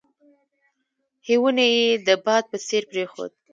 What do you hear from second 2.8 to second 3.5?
پرېښود.